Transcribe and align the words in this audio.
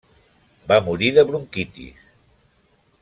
Va 0.71 0.77
morir 0.87 1.11
de 1.17 1.25
bronquitis. 1.33 2.09